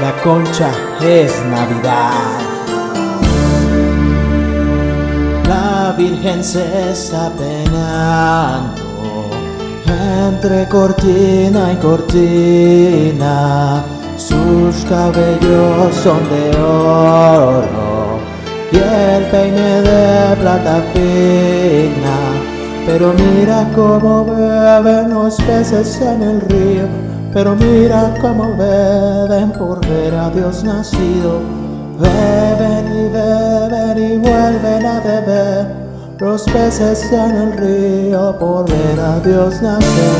[0.00, 0.70] La concha
[1.00, 2.12] es Navidad.
[5.48, 8.82] La Virgen se está penando
[10.26, 13.82] entre cortina y cortina.
[14.18, 18.18] Sus cabellos son de oro
[18.72, 22.18] y el peine de plata fina.
[22.84, 30.14] Pero mira cómo beben los peces en el río pero mira cómo beben por ver
[30.14, 31.42] a Dios nacido.
[32.00, 35.66] Beben y beben y vuelven a beber
[36.18, 40.16] los peces en el río por ver a Dios nacer.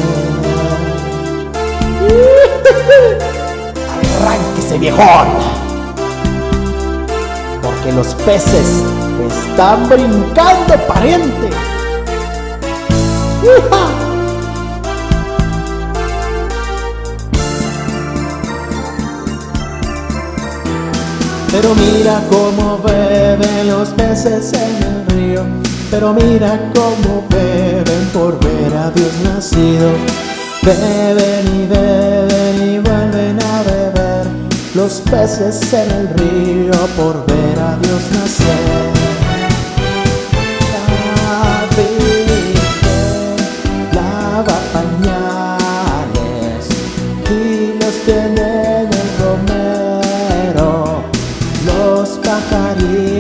[4.21, 5.29] ¡Arránquese, viejón!
[7.63, 8.85] Porque los peces
[9.27, 11.49] están brincando, pariente.
[21.57, 25.43] Pero mira cómo beben los peces en el río.
[25.91, 29.89] Pero mira cómo beben por ver a Dios nacido.
[30.63, 34.27] Beben y beben y vuelven a beber
[34.75, 38.97] los peces en el río por ver a Dios nacer.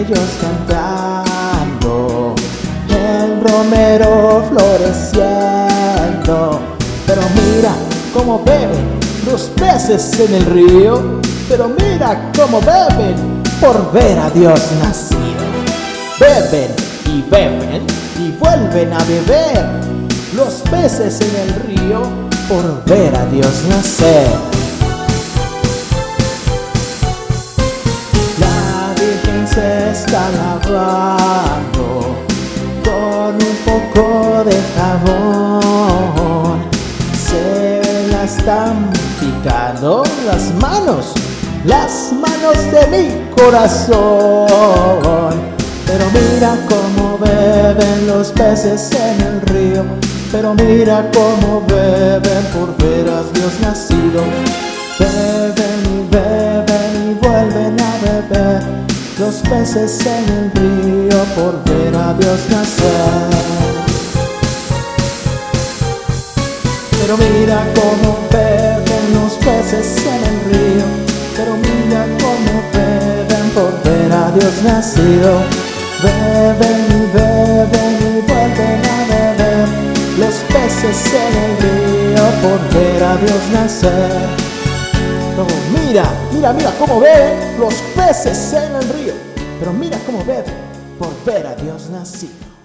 [0.06, 2.34] Pajarillos cantando,
[2.88, 6.60] el romero floreciendo.
[7.06, 7.74] Pero mira
[8.12, 14.60] cómo beben los peces en el río, pero mira cómo beben por ver a Dios
[14.80, 15.46] nacido.
[16.18, 16.74] Beben
[17.06, 17.86] y beben
[18.18, 19.64] y vuelven a beber
[20.34, 22.02] los peces en el río
[22.48, 24.65] por ver a Dios nacer.
[29.96, 31.88] Está lavando
[32.84, 36.56] con un poco de jabón.
[37.16, 37.80] Se
[38.12, 41.14] la están picando las manos,
[41.64, 43.04] las manos de mi
[43.40, 44.46] corazón.
[45.86, 49.82] Pero mira cómo beben los peces en el río.
[50.30, 54.22] Pero mira cómo beben por ver a Dios nacido.
[54.98, 58.75] Beben y beben y vuelven a beber
[59.18, 63.30] los peces en el río por ver a Dios nacer.
[67.00, 70.86] Pero mira cómo beben los peces en el río,
[71.36, 75.40] pero mira cómo beben por ver a Dios nacido.
[76.02, 79.68] Beben y beben y vuelven a beber
[80.18, 84.45] los peces en el río por ver a Dios nacer
[85.44, 89.14] mira, mira, mira cómo ven los peces en el río.
[89.58, 90.54] Pero mira cómo beben
[90.98, 92.55] por ver a Dios nacido.